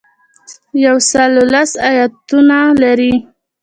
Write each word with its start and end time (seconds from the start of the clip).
یو 0.85 0.97
سل 1.11 1.31
لس 1.53 1.71
ایاتونه 1.89 2.57
لري. 2.81 3.13